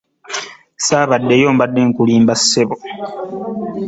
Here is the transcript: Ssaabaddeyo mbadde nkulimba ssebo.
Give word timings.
Ssaabaddeyo 0.79 1.49
mbadde 1.55 1.81
nkulimba 1.89 2.33
ssebo. 2.39 2.75